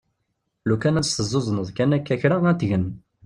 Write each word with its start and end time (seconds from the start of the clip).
Lukan 0.67 0.97
ad 0.99 1.05
tt-tezzuzneḍ 1.05 1.67
kan 1.77 1.95
akka 1.97 2.15
kra 2.21 2.37
ad 2.51 2.57
tgen. 2.59 2.85